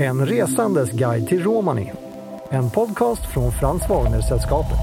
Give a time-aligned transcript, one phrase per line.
[0.00, 1.92] En resandes guide till Romani.
[2.50, 4.78] En podcast från Frans Wagner-sällskapet.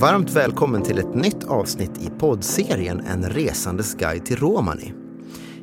[0.00, 4.92] Varmt välkommen till ett nytt avsnitt i poddserien En resandes guide till Romani.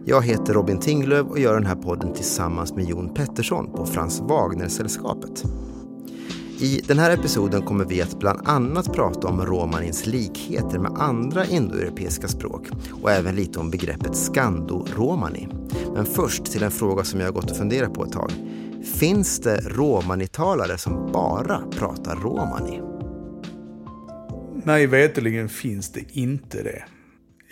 [0.05, 4.21] Jag heter Robin Tinglöf och gör den här podden tillsammans med Jon Pettersson på Frans
[4.21, 5.43] Wagner-sällskapet.
[6.61, 11.45] I den här episoden kommer vi att bland annat prata om romanins likheter med andra
[11.45, 12.67] indoeuropeiska språk
[13.01, 15.47] och även lite om begreppet skandoromani.
[15.93, 18.31] Men först till en fråga som jag har gått och funderat på ett tag.
[18.99, 22.81] Finns det romanitalare som bara pratar romani?
[24.65, 26.83] Mig veterligen finns det inte det.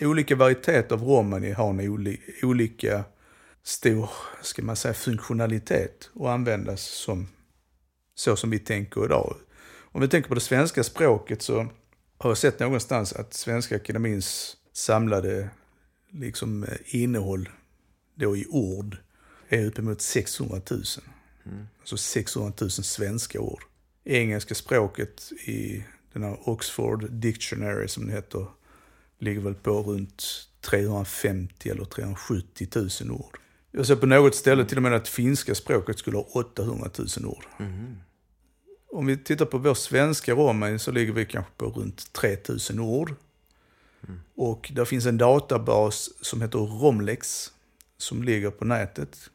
[0.06, 3.04] Olika varieteter av romani har en oli olika
[3.62, 4.10] stor,
[4.42, 7.26] ska man säga, funktionalitet och användas som
[8.20, 9.36] så som vi tänker idag.
[9.92, 11.68] Om vi tänker på det svenska språket så
[12.18, 15.50] har jag sett någonstans att Svenska Akademins samlade
[16.10, 17.48] liksom, innehåll
[18.14, 18.96] då i ord
[19.48, 20.82] är uppemot 600 000.
[21.44, 21.66] Mm.
[21.80, 23.62] Alltså 600 000 svenska ord.
[24.04, 28.46] Engelska språket i den här Oxford Dictionary som det heter
[29.18, 30.24] ligger väl på runt
[30.60, 33.38] 350 eller 370 000 ord.
[33.72, 37.26] Jag ser på något ställe till och med att finska språket skulle ha 800 000
[37.26, 37.44] ord.
[37.58, 37.96] Mm.
[38.92, 43.14] Om vi tittar på vår svenska romani så ligger vi kanske på runt 3000 ord.
[44.08, 44.20] Mm.
[44.34, 47.52] Och där finns en databas som heter Romlex
[47.98, 49.30] som ligger på nätet.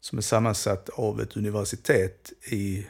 [0.00, 2.86] Som är sammansatt av ett universitet i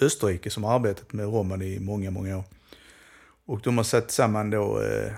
[0.00, 2.44] Österrike som har arbetat med romani i många, många år.
[3.46, 5.12] Och de har satt samman då, eh,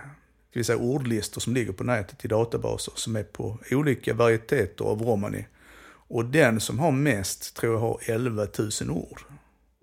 [0.51, 4.85] ska vi säga, ordlistor som ligger på nätet i databaser som är på olika varieteter
[4.85, 5.47] av romani.
[6.09, 8.47] Och den som har mest tror jag har 11
[8.81, 9.21] 000 ord.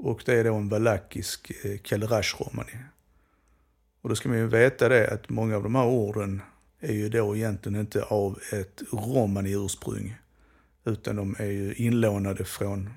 [0.03, 2.77] Och det är då en valakisk eh, Kalerash-romani.
[4.01, 6.41] Och då ska man ju veta det att många av de här orden
[6.79, 10.15] är ju då egentligen inte av ett romani-ursprung.
[10.85, 12.89] Utan de är ju inlånade från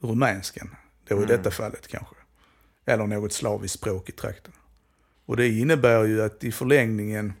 [0.00, 0.76] rumänskan.
[1.08, 1.28] Då i mm.
[1.28, 2.14] detta fallet kanske.
[2.84, 4.52] Eller något slaviskt språk i trakten.
[5.26, 7.32] Och det innebär ju att i förlängningen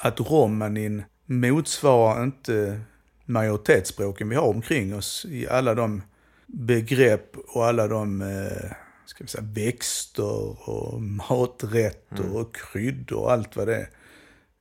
[0.00, 2.80] att romanin motsvarar inte
[3.24, 6.02] majoritetsspråken vi har omkring oss i alla de
[6.46, 8.72] begrepp och alla de eh,
[9.06, 12.36] ska vi säga, växter och maträtter mm.
[12.36, 13.88] och kryddor och allt vad det är.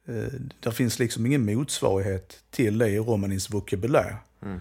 [0.07, 4.15] Eh, där finns liksom ingen motsvarighet till det i romanins vokabulär.
[4.41, 4.59] Mm.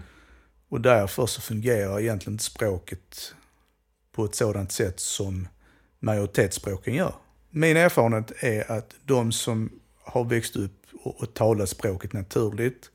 [0.69, 3.33] Och därför så fungerar egentligen inte språket
[4.11, 5.47] på ett sådant sätt som
[5.99, 7.13] majoritetsspråken gör.
[7.49, 12.89] Min erfarenhet är att de som har växt upp och, och talat språket naturligt,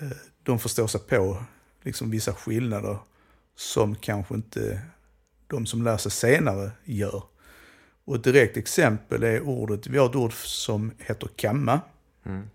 [0.00, 0.10] eh,
[0.42, 1.44] de förstår sig på
[1.82, 2.98] liksom vissa skillnader
[3.60, 4.80] som kanske inte
[5.46, 7.22] de som lär sig senare gör.
[8.04, 11.80] Och ett direkt exempel är ordet, vi har ett ord som heter kamma.
[12.24, 12.50] Mm.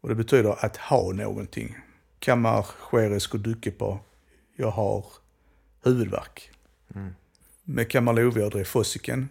[0.00, 1.78] Och det betyder att ha någonting.
[2.18, 4.00] Kammar skeresko duke på,
[4.56, 5.06] jag har
[5.84, 6.50] huvudvärk.
[6.94, 7.14] Mm.
[7.64, 9.28] Med kammarlovia drev fossiken,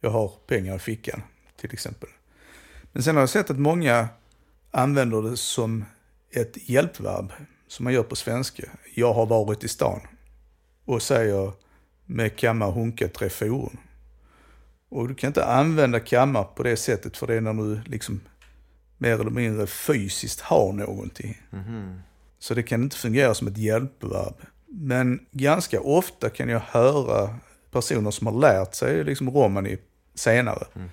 [0.00, 1.22] jag har pengar i fickan
[1.56, 2.08] till exempel.
[2.92, 4.08] Men sen har jag sett att många
[4.70, 5.84] använder det som
[6.30, 7.32] ett hjälpverb
[7.68, 8.64] som man gör på svenska.
[8.94, 10.00] Jag har varit i stan
[10.88, 11.52] och säger
[12.06, 13.76] med kammar hunka tre forum.
[14.88, 18.20] Och du kan inte använda kammar på det sättet för det är när du liksom
[18.98, 21.42] mer eller mindre fysiskt har någonting.
[21.52, 22.00] Mm.
[22.38, 24.34] Så det kan inte fungera som ett hjälpverb.
[24.66, 27.38] Men ganska ofta kan jag höra
[27.70, 29.78] personer som har lärt sig liksom romani
[30.14, 30.88] senare mm.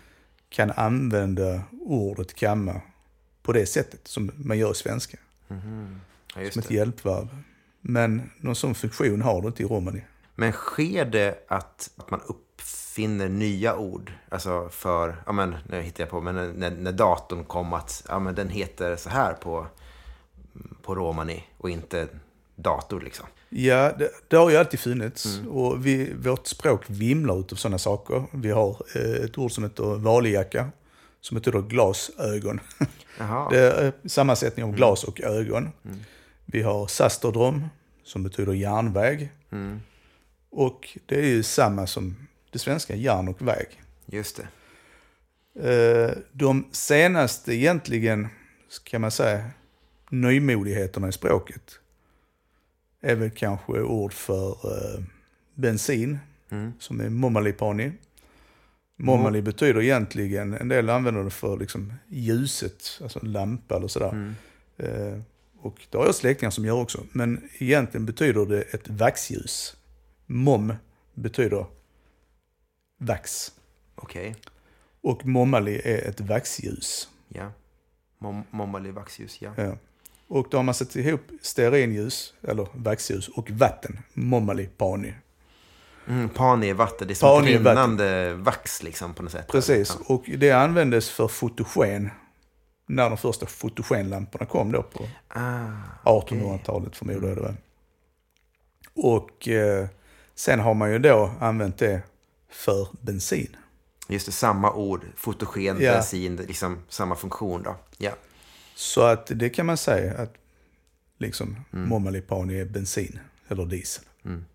[0.50, 2.81] kan använda ordet kamma
[3.44, 5.17] på det sättet som man gör i svenska.
[5.50, 6.00] Mm.
[6.35, 7.27] Ja, som ett hjälpverb.
[7.88, 10.01] Men någon sån funktion har du inte i romani.
[10.35, 14.12] Men sker det att, att man uppfinner nya ord?
[14.29, 18.19] Alltså för, ja men nu hittar jag på, men när, när datorn kom att, ja
[18.19, 19.68] men den heter så här på,
[20.81, 22.07] på romani och inte
[22.56, 23.25] dator liksom.
[23.50, 25.25] Ja, det, det har ju alltid funnits.
[25.25, 25.50] Mm.
[25.50, 28.24] Och vi, vårt språk vimlar av sådana saker.
[28.31, 30.69] Vi har eh, ett ord som heter valijacka,
[31.22, 32.59] som betyder glasögon.
[33.50, 35.69] det är sammansättning av glas och ögon.
[35.86, 36.00] Mm.
[36.45, 37.68] Vi har sasterdrom,
[38.03, 39.31] som betyder järnväg.
[39.51, 39.81] Mm.
[40.50, 42.15] Och det är ju samma som
[42.51, 43.81] det svenska järn och väg.
[44.06, 44.47] Just det.
[45.56, 48.27] Eh, de senaste egentligen,
[48.83, 49.50] kan man säga,
[50.09, 51.80] nymodigheterna i språket
[53.01, 55.03] är väl kanske ord för eh,
[55.53, 56.19] bensin,
[56.50, 56.74] mm.
[56.80, 57.91] som är momalipani.
[58.95, 59.44] Momali mm.
[59.44, 64.09] betyder egentligen, en del använder det för liksom ljuset, alltså en lampa eller sådär.
[64.09, 64.36] Mm.
[65.65, 67.03] Och det har jag släktingar som gör också.
[67.12, 69.75] Men egentligen betyder det ett vaxljus.
[70.25, 70.73] Mom
[71.13, 71.65] betyder
[72.97, 73.51] vax.
[73.95, 74.29] Okej.
[74.29, 74.41] Okay.
[75.01, 77.09] Och momali är ett vaxljus.
[77.27, 77.51] Ja.
[78.17, 79.51] Mom momali vaxljus, ja.
[79.57, 79.77] ja.
[80.27, 84.00] Och då har man satt ihop stearinljus, eller vaxljus, och vatten.
[84.13, 85.13] Momali pani.
[86.07, 89.47] Mm, pani är vatten, det är som ett rinnande vax liksom på något sätt.
[89.47, 90.15] Precis, Ja.
[90.15, 92.09] och det användes för fotogen.
[92.86, 95.68] När de första fotogenlamporna kom då på Ah,
[96.04, 97.56] 1800-talet förmodar jag det var.
[98.94, 99.88] Och eh,
[100.36, 102.02] sen har man ju då använt det
[102.50, 103.56] för bensin.
[104.10, 105.06] just det, samma ord.
[105.16, 105.92] Fotogen, Ja.
[105.94, 107.76] bensin, liksom samma funktion då.
[107.98, 108.12] Ja.
[108.76, 110.34] Så att det kan man säga att
[111.18, 111.90] liksom Mm.
[111.90, 114.04] Momalipani är bensin eller diesel.
[114.26, 114.46] Mm.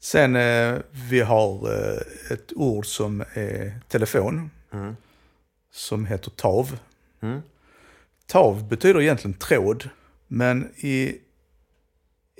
[0.00, 0.78] Sen eh,
[1.10, 4.50] vi har eh, ett ord som är telefon.
[4.72, 4.96] Mm.
[5.72, 6.78] Som heter tav.
[7.22, 7.40] Mm.
[8.26, 9.88] Tav betyder egentligen tråd.
[10.28, 11.16] Men i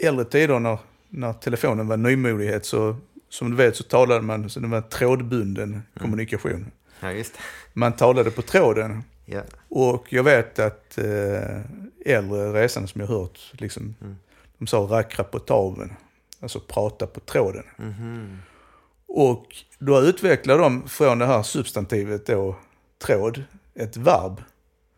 [0.02, 2.96] äldre tider när, när telefonen var nymodighet så
[3.28, 5.82] som du vet så talade man, så det var trådbunden Mm.
[5.98, 6.70] kommunikation.
[7.00, 7.38] Ja, just det.
[7.72, 9.42] Man talade på tråden Ja.
[9.68, 11.60] och jag vet att eh,
[12.06, 14.16] äldre resande som jag hört, liksom, Mm.
[14.58, 15.92] de sa rackra på taven.
[16.40, 17.64] Alltså prata på tråden.
[17.76, 18.38] Mhm.
[19.06, 19.46] Och
[19.78, 22.56] då utvecklade de från det här substantivet då,
[22.98, 23.44] tråd,
[23.74, 24.40] ett verb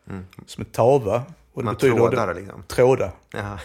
[0.09, 0.25] Mm.
[0.45, 1.23] som är tava.
[1.53, 2.63] Och det Man betyder trådar det, liksom.
[2.67, 3.11] tråda.
[3.31, 3.59] Ja.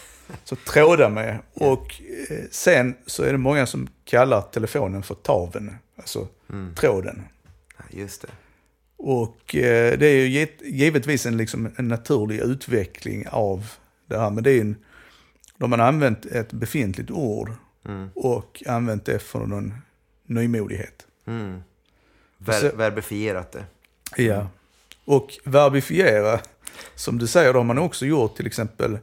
[0.45, 1.39] Så tråda med.
[1.55, 5.77] Och eh, sen så är det många som kallar telefonen för taven.
[5.97, 6.75] Alltså Mm.
[6.75, 7.23] tråden.
[7.79, 8.29] ja, just det.
[8.97, 13.67] Och eh, det är ju givet- givetvis en, liksom, en naturlig utveckling av
[14.07, 14.31] det här.
[14.31, 14.77] Men det är ju en,
[15.57, 17.53] de har använt ett befintligt ord
[17.85, 18.09] Mm.
[18.15, 19.75] och använt det för någon
[20.27, 21.07] nymodighet.
[21.27, 21.63] Mm.
[22.39, 23.65] Ver- så- verbifierat det.
[24.23, 24.49] Ja.
[25.05, 26.41] Och verbifiera,
[26.95, 28.99] som du säger, det har man också gjort till exempel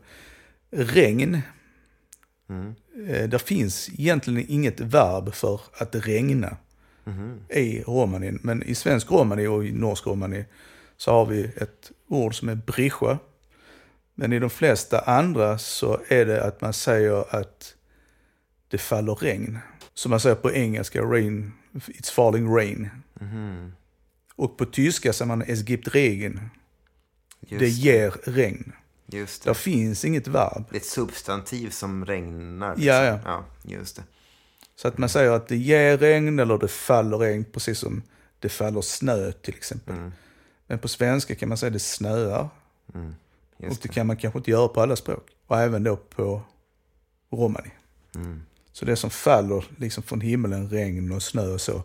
[0.71, 1.41] regn.
[2.49, 2.75] Mm.
[3.07, 6.57] Eh, där finns egentligen inget verb för att regna
[7.03, 7.39] Mhm.
[7.49, 8.39] i romanin.
[8.43, 10.45] Men i svensk romani och i norsk romani
[10.97, 13.17] så har vi ett ord som är brischa.
[14.15, 17.75] Men i de flesta andra så är det att man säger att
[18.67, 19.59] det faller regn.
[19.93, 22.89] Som man säger på engelska, rain, it's falling rain.
[23.13, 23.73] Mhm.
[24.37, 26.49] Och på tyska säger man es gibt regen.
[27.39, 28.71] Just, Det ger regn.
[29.07, 29.55] just Där det.
[29.59, 30.63] finns inget verb.
[30.69, 32.69] Det är ett substantiv som regnar.
[32.75, 32.85] liksom.
[32.87, 33.19] Ja, ja.
[33.25, 33.45] ja.
[33.63, 34.03] Just det.
[34.75, 38.01] Så att man säger att det ger regn eller det faller regn, precis som
[38.39, 39.95] det faller snö till exempel.
[39.95, 40.11] Mm.
[40.67, 42.49] Men på svenska kan man säga det snöar.
[42.93, 43.15] Mm.
[43.57, 43.93] och Just det det.
[43.93, 45.27] kan man kanske inte göra på alla språk.
[45.47, 46.41] Och även då på
[47.31, 47.69] romani.
[48.15, 48.41] Mm.
[48.71, 51.83] Så det som faller liksom från himlen, regn och snö och så,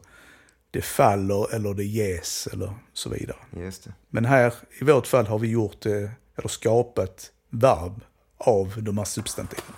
[0.73, 3.37] det faller eller det ges eller så vidare.
[3.57, 3.93] Just det.
[4.11, 8.01] Men här i vårt fall har vi gjort det, eller skapat verb
[8.39, 9.75] av de här substantiven.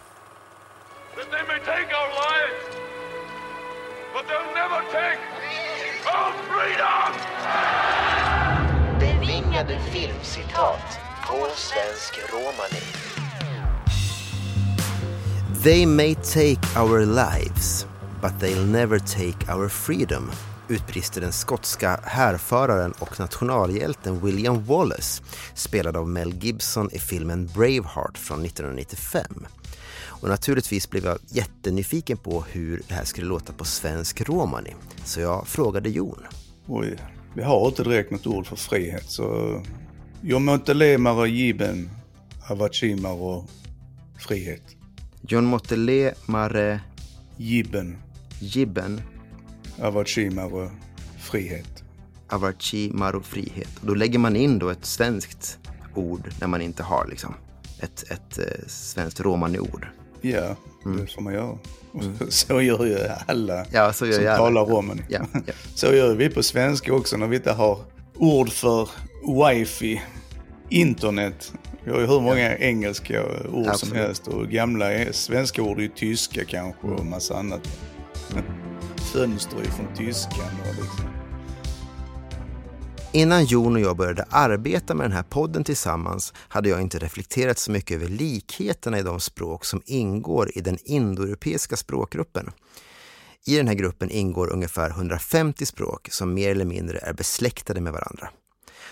[9.00, 12.85] Bevingade filmcitat på svensk romani.
[15.62, 17.87] They may take our lives,
[18.20, 20.31] but they'll never take our freedom
[20.69, 25.22] utbrister den skotska härföraren och nationalhjälten William Wallace
[25.55, 29.46] spelad av Mel Gibson i filmen Braveheart från 1995.
[30.25, 34.75] Och naturligtvis blev jag jättenyfiken på hur det här skulle låta på svensk romani.
[35.05, 36.22] Så jag frågade Jon.
[36.66, 36.99] Oj,
[37.34, 39.61] vi har inte direkt något ord för frihet så...
[40.20, 41.90] Jag måste lemare giben,
[42.50, 43.50] avachimar och
[44.18, 44.62] frihet.
[45.21, 46.80] John Mottele Mare
[47.37, 47.97] Gibben,
[48.40, 49.02] Gibben
[49.83, 50.71] avachimar och
[51.21, 51.85] frihet.
[52.28, 53.69] Avarchi Maro frihet.
[53.81, 55.59] Och då lägger man in då ett svenskt
[55.95, 57.35] ord när man inte har liksom
[57.81, 59.87] ett, ett eh, svenskt romani-ord.
[60.21, 61.59] Ja, det får man göra.
[61.93, 64.37] Och Så gör ju alla Ja, så gör som alla.
[64.37, 65.02] talar romani.
[65.09, 65.52] Ja, ja.
[65.75, 67.78] Så gör vi på svenska också när vi inte har
[68.14, 68.88] ord för
[69.49, 70.02] wifi,
[70.69, 71.52] internet.
[71.85, 73.95] Vi har ju hur många engelska ord som Absolut.
[73.97, 77.78] helst och gamla svenska ord är ju tyska kanske och massa annat.
[79.14, 81.09] Fönster från tyskan och liksom.
[83.12, 87.59] Innan Jon och jag började arbeta med den här podden tillsammans hade jag inte reflekterat
[87.59, 92.50] så mycket över likheterna i de språk som ingår i den indoeuropeiska språkgruppen.
[93.47, 97.92] I den här gruppen ingår ungefär 150 språk som mer eller mindre är besläktade med
[97.92, 98.30] varandra.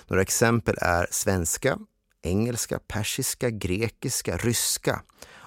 [0.07, 1.79] Några exempel är svenska,
[2.23, 5.03] engelska, persiska, grekiska, ryska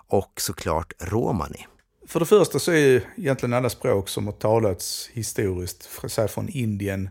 [0.08, 1.66] och såklart romani.
[2.08, 6.50] För det första så är ju egentligen alla språk som har talats historiskt, säg från
[6.50, 7.10] Indien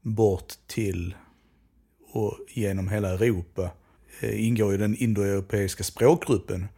[0.00, 1.14] bort till
[2.12, 3.70] och genom hela Europa,
[4.20, 6.68] eh, ingår i den indoeuropeiska språkgruppen.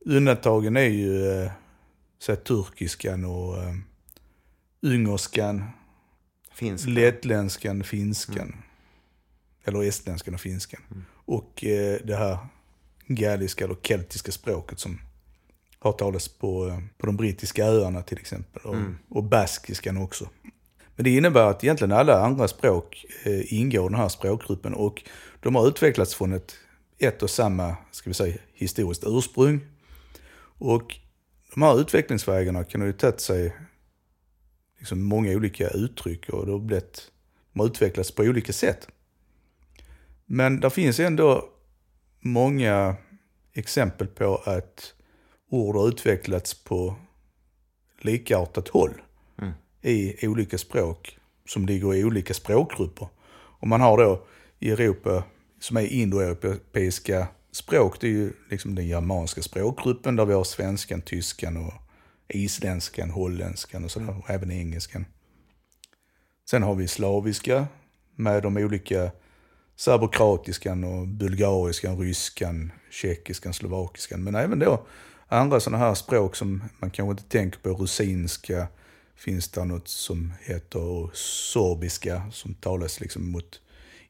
[0.00, 1.50] Undantagen är ju eh,
[2.18, 3.74] så turkiskan och eh,
[4.82, 5.64] ungerskan,
[6.52, 6.90] Finska.
[6.90, 8.56] lettländskan, finskan.
[9.64, 11.06] Eller estländskan och finskan.
[11.24, 12.38] Och eh, det här
[13.06, 15.00] galliska eller keltiska språket som
[15.86, 18.62] har talats på, på de brittiska öarna till exempel.
[18.62, 18.76] Och,
[19.08, 20.28] och baskiskan också.
[20.96, 25.02] Men det innebär att egentligen alla andra språk eh, ingår i den här språkgruppen och
[25.40, 26.54] de har utvecklats från ett,
[26.98, 29.60] ett och samma, ska vi säga, historiskt ursprung.
[30.58, 30.96] Och
[31.54, 33.56] de här utvecklingsvägarna kan ju tagit sig
[34.78, 37.10] liksom många olika uttryck och det har blivit,
[37.52, 38.88] de har utvecklats på olika sätt.
[40.26, 41.48] Men det finns ändå
[42.20, 42.96] många
[43.52, 44.94] exempel på att
[45.50, 46.96] ord har utvecklats på
[48.00, 49.02] likartat håll
[49.82, 53.08] i olika språk som ligger i olika språkgrupper.
[53.60, 54.26] Och man har då
[54.58, 55.24] i Europa,
[55.60, 61.02] som är indoeuropeiska språk, det är ju liksom den germanska språkgruppen där vi har svenskan,
[61.02, 61.72] tyskan och
[62.28, 65.04] isländskan, holländskan och sådär, och även engelskan.
[66.50, 67.66] Sen har vi slaviska
[68.14, 69.10] med de olika
[69.76, 74.24] serbokratiskan och bulgariskan, ryskan, tjeckiskan, slovakiskan.
[74.24, 74.86] Men även då
[75.28, 78.66] andra sådana här språk som man kanske inte tänker på, rusinska,
[79.16, 83.60] finns det något som heter sorbiska som talas liksom mot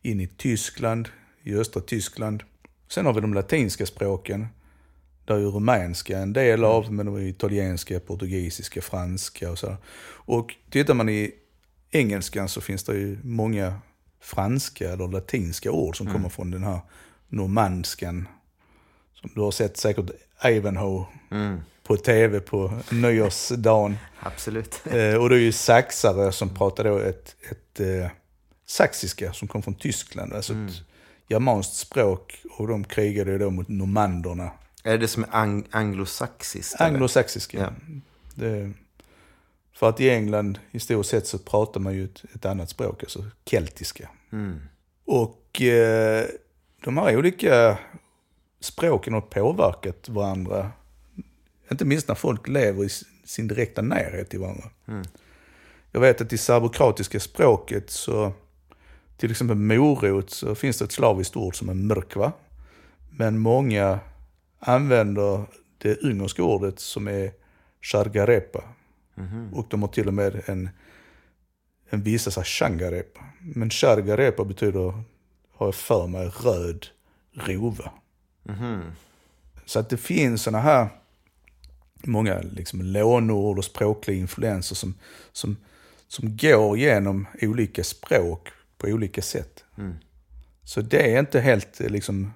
[0.02, 1.08] in i Tyskland,
[1.42, 2.42] i östra Tyskland.
[2.88, 4.46] Sen har vi de latinska språken.
[5.24, 9.76] Där är ju rumänska en del av, men de är italienska, portugisiska, franska och så.
[10.08, 11.32] Och tittar man i
[11.90, 13.80] engelskan så finns det ju många
[14.20, 16.80] franska eller latinska ord som kommer från den här
[17.28, 18.28] normandskan.
[19.34, 20.10] Du har sett säkert
[20.44, 21.06] Ivanhoe
[21.82, 23.96] på tv på nyårsdagen.
[24.20, 24.80] Absolut.
[24.92, 28.10] Eh, och det är ju saxare som pratar då ett, ett eh,
[28.66, 30.32] saxiska som kom från Tyskland.
[30.32, 30.72] Alltså ett
[31.28, 34.50] germanskt språk och de krigade ju då mot normanderna.
[34.84, 36.74] Är det som är ang- anglosaxiskt?
[36.80, 36.90] eller?
[36.90, 37.58] Anglosaxiska.
[37.58, 37.70] Ja.
[38.34, 38.72] Det,
[39.72, 43.24] för att i England historiskt sett så pratar man ju ett, ett annat språk, alltså
[43.44, 44.08] keltiska.
[45.04, 46.24] Och eh,
[46.84, 47.78] de här olika
[48.66, 50.70] språken har påverkat varandra.
[51.70, 52.88] Inte minst när folk lever i
[53.24, 54.70] sin direkta närhet till varandra.
[55.92, 58.32] Jag vet att i serbokratiska språket så,
[59.16, 62.32] till exempel morot, så finns det ett slaviskt ord som är mrkva.
[63.10, 63.98] Men många
[64.58, 65.44] använder
[65.78, 67.32] det ungerska ordet som är
[67.82, 68.64] shargarepa.
[69.52, 70.68] Och de har till och med en,
[71.90, 73.24] en vissa så här shangarepa.
[73.40, 75.02] Men shargarepa betyder,
[75.52, 76.86] har jag för mig, röd
[77.34, 77.92] rova.
[79.66, 80.88] Så att det finns såna här
[82.02, 84.94] många liksom lånord och språkliga influenser som,
[85.32, 85.56] som,
[86.08, 88.48] som går genom olika språk
[88.78, 89.64] på olika sätt.
[90.64, 92.32] Så det är inte helt liksom,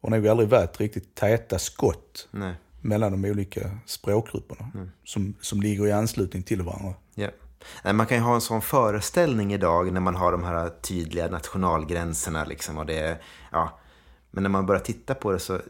[0.00, 2.54] och nog aldrig varit riktigt täta skott Nej.
[2.80, 4.70] mellan de olika språkgrupperna
[5.04, 6.94] som, som ligger i anslutning till varandra.
[7.84, 11.28] Nej, man kan ju ha en sån föreställning idag när man har de här tydliga
[11.28, 12.44] nationalgränserna.
[12.44, 13.18] Liksom, och det,
[13.52, 13.78] ja.
[14.36, 15.60] Men när man börjar titta på det så,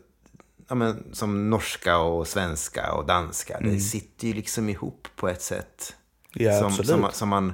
[0.68, 5.42] ja, men, som norska och svenska och danska, det sitter ju liksom ihop på ett
[5.42, 5.96] sätt.
[6.32, 7.52] Ja, som, som, som man,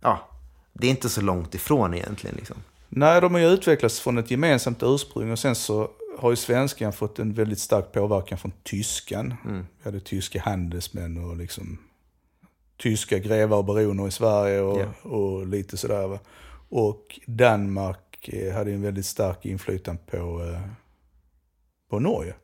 [0.00, 0.28] ja,
[0.72, 2.36] det är inte så långt ifrån egentligen.
[2.36, 2.56] Liksom.
[2.88, 6.92] Nej, de har ju utvecklats från ett gemensamt ursprung och sen så har ju svenskan
[6.92, 9.34] fått en väldigt stark påverkan från tyskan.
[9.78, 11.78] Vi hade tyska handelsmän och liksom
[12.76, 15.08] tyska grevar och baroner i Sverige och, Ja.
[15.10, 16.06] och lite sådär.
[16.06, 16.18] Va?
[16.68, 20.60] Och Danmark eh, hade en väldigt stark inflytande på, eh,
[21.90, 22.34] på Norge.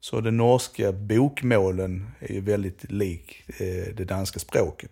[0.00, 4.90] Så den norska bokmålen är ju väldigt lik eh, det danska språket.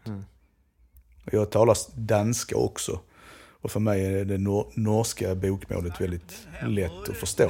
[1.26, 3.00] Och jag talar danska också.
[3.62, 7.48] Och för mig är det nor- norska bokmålet väldigt lätt att förstå.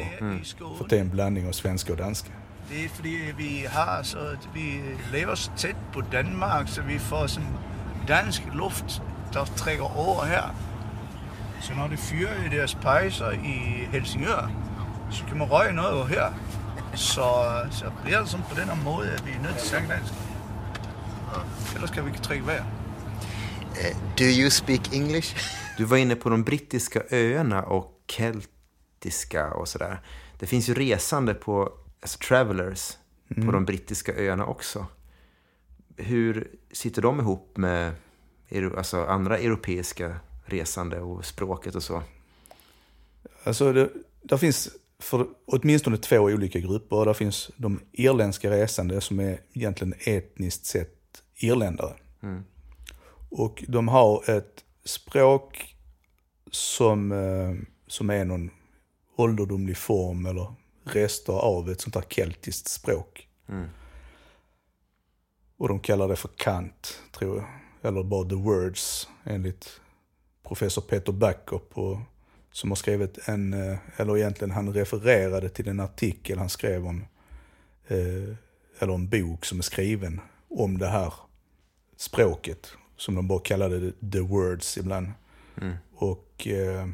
[0.79, 2.31] För det är en blandning av svenska och danska.
[2.71, 4.83] Det är fordi vi har så att vi
[5.13, 7.49] lever så tæt på Danmark, så vi får sådan
[8.09, 10.51] dansk luft, der trækker over her.
[11.61, 14.51] Så når det fyrer i deres pejser i Helsingør,
[15.11, 16.33] så kan man røge noget over her.
[16.95, 17.23] Så,
[17.71, 19.89] så bliver det sådan på den her måde, at vi er nødt til at snakke
[19.89, 20.13] dansk.
[21.75, 22.65] Ellers kan vi ikke trække vejr.
[24.19, 25.37] Do you speak English?
[25.79, 29.97] Du var inne på de brittiska öarna och keltiska och sådär.
[30.39, 32.99] Det finns ju resande på, alltså travelers,
[33.45, 34.87] på de brittiska öarna också.
[35.97, 37.93] Hur sitter de ihop med
[38.77, 40.17] alltså andra europeiska
[40.51, 42.03] resande och språket och så?
[43.45, 43.91] Alltså det,
[44.23, 47.05] där finns för åtminstone två olika grupper.
[47.05, 51.95] Där finns de irländska resande som är egentligen etniskt sett irländare.
[53.31, 55.77] Och de har ett språk
[56.51, 58.51] som, eh, som är någon
[59.17, 60.55] ålderdomlig form eller
[60.85, 63.29] rester av ett sånt här keltiskt språk.
[65.57, 67.47] Och de kallar det för kant, tror jag.
[67.83, 69.81] Eller bara the words, enligt
[70.49, 71.79] professor Peter Backup.
[71.79, 71.99] Och
[72.53, 77.05] som har skrivit en, eh, eller egentligen han refererade till en artikel han skrev om,
[77.89, 78.37] eh,
[78.79, 81.13] eller en bok som är skriven om det här
[81.97, 85.07] språket, som de bara kallade det, the words ibland.
[85.95, 86.89] Och eh,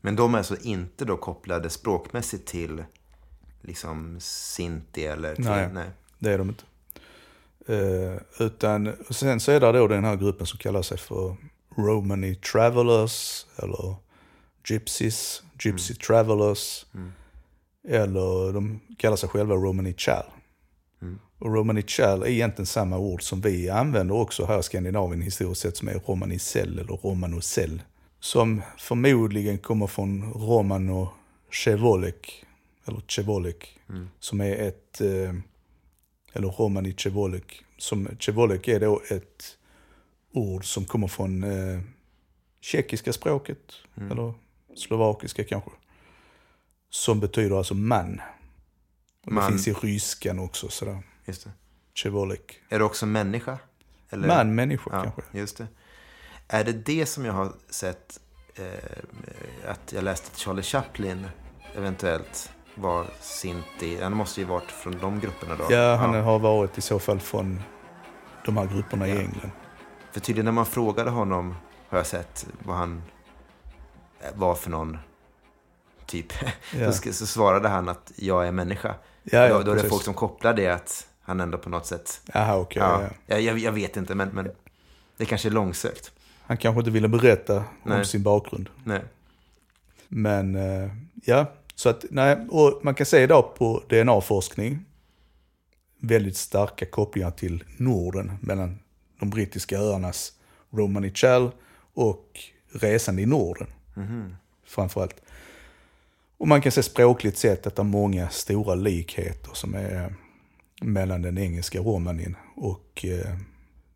[0.00, 2.84] Men de är alltså inte då kopplade språkmässigt till
[3.60, 5.44] liksom Sinti eller till...
[5.44, 5.68] Nej.
[5.72, 5.90] nej.
[6.18, 6.64] det är de inte.
[7.68, 11.36] Eh, utan, och sen så är det då den här gruppen som kallar sig för
[11.76, 13.94] Romany Travelers eller
[14.68, 16.86] Gypsies, Gypsy Travelers.
[17.88, 20.24] Eller de kallar sig själva Romany Chal.
[21.38, 25.60] Och Romany Chal är egentligen samma ord som vi använder också här i Skandinavien historiskt
[25.60, 27.82] sett som är Romani Cell eller Romano Cell.
[28.20, 31.08] Som förmodligen kommer från Romano
[31.50, 32.44] Chevolek,
[32.86, 33.78] eller Chevolek,
[34.20, 35.34] som är ett, eh,
[36.32, 37.62] eller Romani Chevolek.
[37.78, 39.56] Som, Chevolek är då ett
[40.36, 41.80] ord som kommer från eh,
[42.60, 43.72] tjeckiska språket,
[44.10, 44.34] eller
[44.76, 45.70] slovakiska kanske.
[46.90, 48.20] Som betyder alltså man.
[49.24, 49.48] Och det Man.
[49.48, 51.02] finns i ryskan också sådär.
[51.24, 51.50] Just det.
[51.94, 52.60] Chevolek.
[52.68, 53.58] Är det också människa?
[54.10, 54.28] Eller?
[54.28, 55.22] Man, människa Ja, kanske.
[55.38, 55.66] just det.
[56.48, 58.20] Är det det som jag har sett,
[58.54, 61.26] eh, att jag läste att Charlie Chaplin
[61.74, 64.00] eventuellt var Sinti?
[64.02, 65.64] Han måste ju varit från de grupperna då.
[65.70, 67.62] Ja, han har varit i så fall från
[68.44, 69.16] de här grupperna i Ja.
[69.20, 69.50] England.
[70.16, 71.54] För tydligen när man frågade honom,
[71.88, 73.02] har jag sett, vad han
[74.34, 74.98] var för någon
[76.06, 76.32] typ.
[76.78, 76.92] Ja.
[76.92, 78.94] så, så svarade han att jag är människa.
[79.22, 81.86] Ja, ja, då, då är det folk som kopplar det att han ändå på något
[81.86, 82.20] sätt...
[82.26, 82.82] Jaha, okej.
[82.82, 83.38] ja, ja.
[83.38, 84.50] Jag, jag, vet inte, men, men
[85.16, 86.12] det kanske är långsökt.
[86.40, 87.98] Han kanske inte ville berätta Nej.
[87.98, 88.70] om sin bakgrund.
[88.84, 89.02] Nej.
[90.08, 90.90] Men eh,
[91.24, 94.84] ja, så att nej, och man kan se idag på DNA-forskning
[95.98, 98.78] väldigt starka kopplingar till Norden mellan
[99.18, 100.32] de brittiska öarnas
[100.70, 101.50] Romani Chal
[101.94, 102.40] och
[102.72, 103.66] resande i Norden.
[104.64, 105.20] Framförallt.
[106.38, 110.14] Och man kan se språkligt sett att det är många stora likheter som är
[110.82, 113.36] mellan den engelska romanin och eh,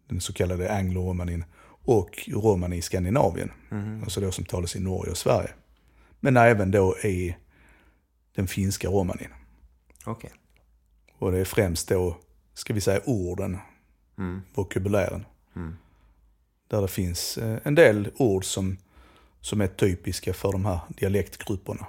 [0.09, 1.44] den så kallade anglo-romanin
[1.85, 3.50] och romani i Skandinavien.
[4.02, 5.50] Alltså då som talas i Norge och Sverige.
[6.20, 7.37] Men även då i
[8.35, 9.28] den finska romanin.
[10.04, 10.30] Okej.
[11.18, 12.16] Och det är främst då,
[12.54, 13.59] ska vi säga orden,
[14.54, 15.24] vokabulären.
[16.68, 18.76] Där det finns eh, en del ord som,
[19.40, 21.87] som är typiska för de här dialektgrupperna.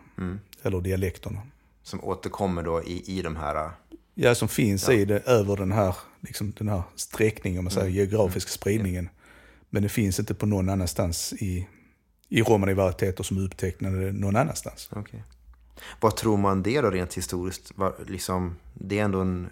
[0.62, 1.41] Eller dialekterna.
[1.84, 3.65] Som återkommer då i, i de här...
[3.65, 3.72] äh,
[4.13, 7.89] Ja, som finns i det, över den här, liksom, den här sträckningen, om man säger,
[7.89, 9.10] geografiska spridningen.
[9.70, 11.67] Men det finns inte på någon annanstans i,
[12.30, 14.89] i romani-varieteter som upptecknade någon annanstans.
[14.91, 15.24] Okej.
[16.00, 17.72] Vad tror man det då rent historiskt?
[17.76, 19.50] Var, liksom, det är ändå en...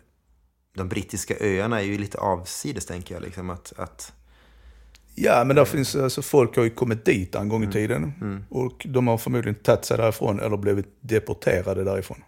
[0.75, 3.23] De brittiska öarna är ju lite avsides tänker jag.
[3.23, 4.13] Liksom, att, att,
[5.21, 8.13] Ja, men där finns, alltså, folk har ju kommit dit en gång i tiden.
[8.49, 12.23] Och de har förmodligen tagit sig därifrån eller blivit deporterade därifrån.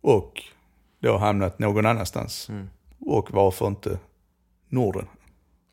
[0.00, 0.42] Och
[1.00, 2.50] då hamnat någon annanstans.
[2.98, 3.98] Och varför inte
[4.68, 5.06] Norden?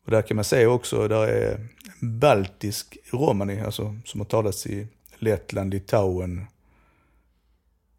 [0.04, 1.66] Och där kan man se också, där är
[2.00, 4.86] baltisk romani, alltså som har talats i
[5.18, 6.46] Lettland, Litauen,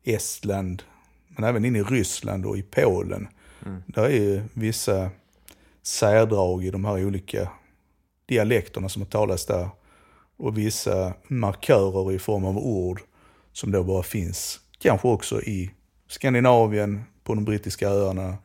[0.04, 0.84] Estland,
[1.28, 3.28] men även in i Ryssland och i Polen.
[3.86, 5.10] Där är ju vissa
[5.84, 7.52] särdrag i de här olika
[8.26, 9.70] dialekterna som har talats där.
[10.38, 13.02] Och vissa markörer i form av ord
[13.52, 15.72] som då bara finns, kanske också i
[16.08, 18.38] Skandinavien, på de brittiska öarna,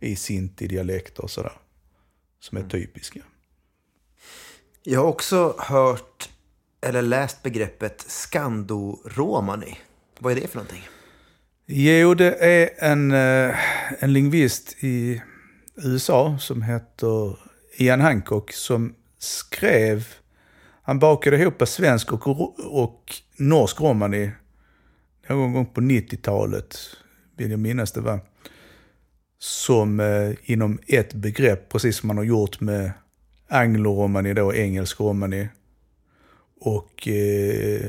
[0.00, 1.52] i sinti-dialekter och sådär.
[2.40, 3.20] Som är typiska.
[4.82, 6.28] Jag har också hört
[6.80, 9.78] eller läst begreppet skandoromani.
[10.18, 10.82] Vad är det för någonting?
[11.66, 13.54] Jo, det är en, eh,
[13.98, 15.22] en lingvist i
[15.76, 17.38] USA som heter
[17.76, 20.06] Ian Hancock som skrev,
[20.82, 24.30] han bakade ihop svensk och, och norsk romani
[25.28, 26.76] någon gång på 90-talet,
[27.36, 28.20] vill jag minnas det var.
[29.38, 32.92] Som eh, inom ett begrepp, precis som man har gjort med
[33.48, 35.48] anglo-romani då, engelsk romani.
[36.60, 37.88] Och eh,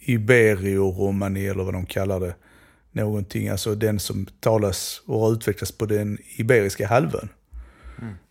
[0.00, 2.34] ibero-romani eller vad de kallar det.
[2.96, 7.28] Någonting, alltså den som talas och har utvecklats på den iberiska halvön.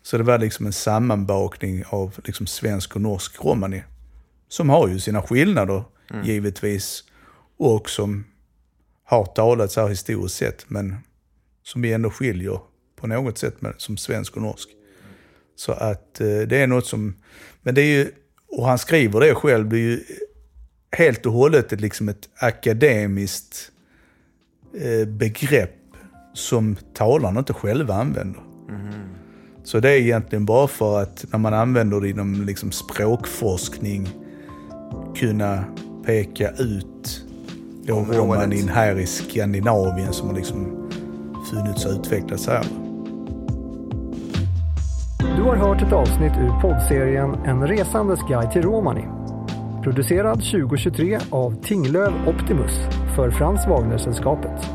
[0.04, 3.84] Så det var liksom en sammanbakning av liksom svensk och norsk romani.
[4.48, 5.84] Som har ju sina skillnader
[6.24, 7.04] givetvis.
[7.58, 8.26] Och som
[9.04, 10.70] har talats här historiskt sett.
[10.70, 10.96] Men
[11.64, 12.60] som vi ändå skiljer
[12.96, 14.70] på något sätt med, som svensk och norsk.
[15.56, 17.16] Så att eh, det är något som,
[17.62, 18.12] men det är ju,
[18.48, 20.04] och han skriver det själv, det är ju
[20.92, 23.72] helt och hållet ett, liksom ett akademiskt
[25.08, 25.76] begrepp
[26.34, 28.42] som talarna inte själva använder.
[29.64, 34.10] Så det är egentligen bara för att när man använder det inom liksom språkforskning
[35.16, 35.64] kunna
[36.06, 37.26] peka ut
[37.88, 40.90] romanin här i Skandinavien som har liksom
[41.52, 42.66] funnits och utvecklats här.
[45.38, 49.06] Du har hört ett avsnitt ur poddserien En resandes guide till Romani.
[49.84, 54.70] Producerad 2023 av Tinglöv Optimus för Frans Wagner-sällskapet.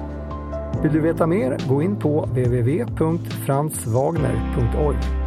[0.82, 5.19] Vill du veta mer, gå in på www.franswagner.org.